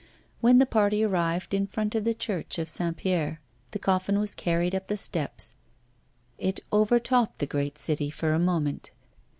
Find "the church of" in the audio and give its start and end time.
2.05-2.67